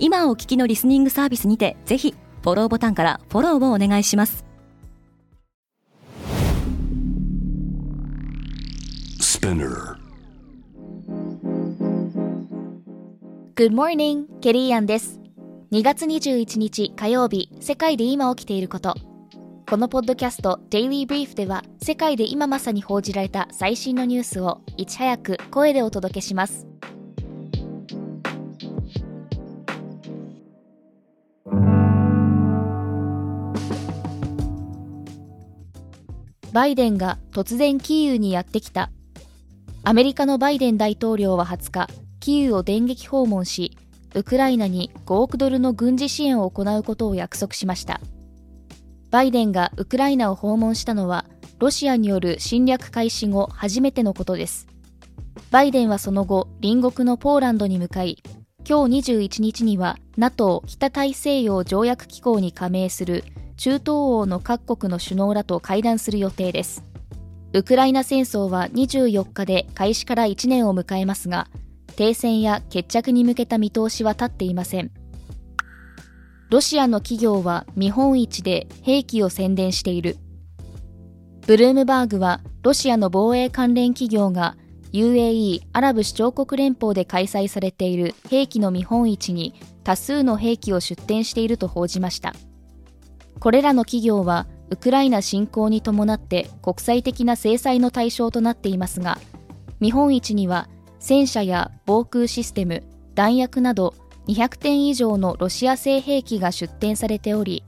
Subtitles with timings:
[0.00, 4.44] 今お聞きのリスニングサービスにてぜひフォローボタンからフォローをお願いします。
[13.56, 15.18] Good morning, ケリーアンです。
[15.72, 18.94] 2月21日火曜日世界で今起きていること。
[19.68, 26.67] このポッドキャスト Daily Brief では世界で今まさに報じられた最新のニュースをいち早く声でお届けします
[36.52, 38.90] バイデンが突然キーウにやってきた。
[39.84, 41.88] アメリカのバイデン大統領は20日
[42.20, 43.76] キーウを電撃訪問し
[44.14, 48.00] ウクライナに5億ドルの軍事支援を行うことを約束しました。
[49.10, 51.24] バイデンがウクライナを訪問したのは
[51.58, 54.66] ロシアによる侵略開始後初めてのことです。
[55.50, 58.22] バイデンはその後隣国のポーランドに向かい
[58.68, 63.24] 今日21日には NATO 北大西洋条約機構に加盟する
[63.58, 66.82] 中東欧の各国の首脳らと会談する予定です
[67.52, 71.48] ウクライナ戦争は24日で開始から1年を迎えますが
[71.96, 74.90] 停戦や決着に向けた見通しは立っていません
[76.50, 80.16] ロシアの企業は見本市で兵器を宣伝している。
[81.46, 84.56] ブルームバーグはロシアの防衛関連企業が
[84.92, 89.54] UAE アラブ首長国連邦で開催されている兵器の見本市に
[89.84, 92.34] 多数の兵器を出展していると報じました。
[93.40, 99.18] これらの企業はウクライナ侵攻に伴って国際的な制裁の対象となっていますが、
[99.80, 100.68] 見本市には
[100.98, 102.82] 戦車や防空システム、
[103.14, 103.94] 弾薬など
[104.26, 107.64] 200点以上のロシア製兵器が出展されており、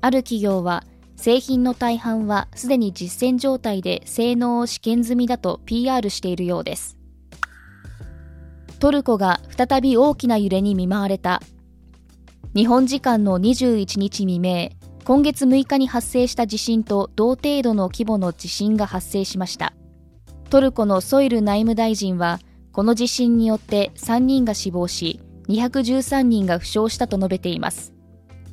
[0.00, 0.84] ある企業は
[1.16, 6.96] 製品の大半はすでに実戦状態で性能を試験済みだと PR しているようです。
[8.78, 11.42] トルコが再び大きな揺れに見舞われた。
[12.54, 14.70] 日本時間の21日未明、
[15.08, 19.72] 今月6日に発生した地震と同程度の規模の地震が発生しました。
[20.50, 22.40] トルコのソイル内務大臣は、
[22.72, 27.94] この地震によって3人が死亡し、213人が負傷したと述べています。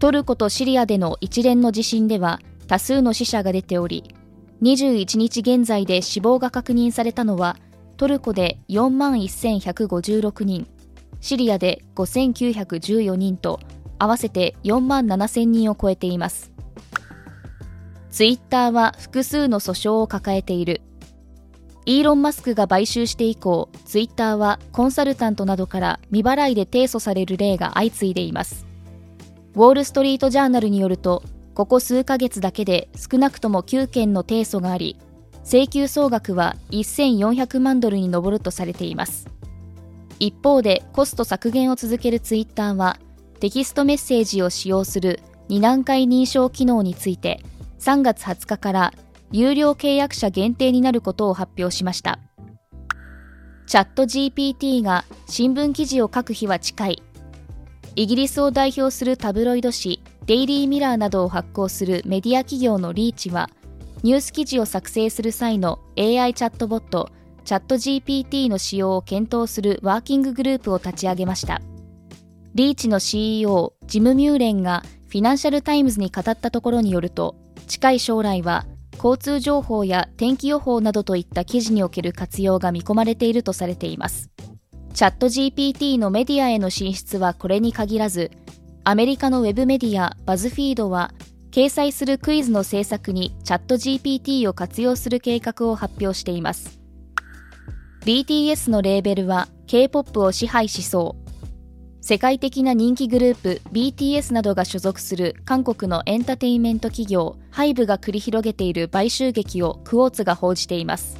[0.00, 4.12] トルコとシリアでの一連の地震では多数の死者が出ており、
[4.60, 7.58] 21日現在で死亡が確認されたのは
[7.96, 10.66] トルコで4万1156人、
[11.20, 13.60] シリアで5914人と
[14.00, 16.50] 合わせて4万7000人を超えています。
[18.10, 20.82] ツイッターは複数の訴訟を抱えている。
[21.86, 28.66] イーロン・マスクが買収して以降、ツイッターはコンサルタントなどから未払いで提訴される例が相次いでいます。
[29.54, 31.22] ウォール・ストリート・ジャーナルによると、
[31.54, 34.96] ここ数ヶ月だけで少なくとも9件の提訴があり、
[35.44, 39.26] 請求総額は1400万ドルに上るとされています。
[40.18, 42.98] 一方でコスト削減を続けるツイッターは、
[43.40, 47.40] テキストメッセージを使用する2段階認証機能について、
[47.78, 48.92] 3月20日から
[49.32, 52.18] 有料契約者限定になることを発表しました。
[53.66, 57.02] チャット GPT が新聞記事を書く日は近い。
[57.96, 63.48] イギリスを代表するタブロイド紙デイリーミラーなどを発行するメディア企業のリーチは、
[64.02, 67.10] ニュース記事を作成する際の AI チャットボット、
[67.44, 71.62] チャット GPT の使用を検討するワーキンググループを立ち上げました。
[72.54, 77.36] リーチの CEO、ジム・ミューレンがフィナンシャル・タイムズに語ったところによると、
[77.68, 78.66] 近い将来は
[78.96, 84.30] 交通情報や天気予報などといった記事における活用が見込まれているとされています。
[84.94, 88.32] チャット GPT のメディアへの進出はこれに限らず、
[88.82, 91.12] アメリカのウェブメディアバズフィードは、
[91.52, 96.80] 掲載するクイズの制作にチャット GPT を活用する計画を発表しています。
[98.04, 101.19] BTS のレーベルは K-POP を支配しそう。
[102.02, 111.18] 世界的な人気グループ BTS などが所属する韓国のエンターテインメント企業ハイブが繰り広げている買収劇をクォーツが報じています。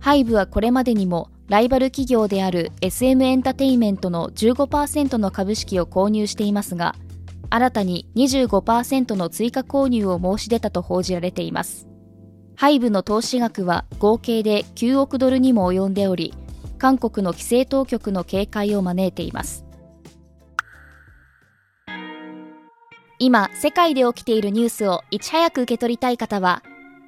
[0.00, 6.96] ハイブはこれまでにもライバル企業である SM エンターテインメントの15%の株式を購入していますが、
[7.48, 11.86] 新たに25%の追加購入を申し出たと報じられています。
[12.56, 16.34] ハイブの投資額は合計で9億ドルにも及んでおり、
[16.78, 19.63] 韓国の規制当局の警戒を招いています。
[23.24, 26.62] 今、世界で起きているニュースをいち早く受け取りたい方は、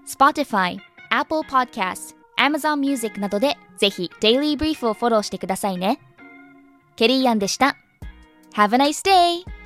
[0.08, 0.78] Spotify、
[1.10, 6.00] Apple Podcast、Amazon Music などでぜひ Daily Brief をフォローしてくださいね。
[6.96, 7.76] ケリーアンでした。
[8.54, 9.65] Have a nice day!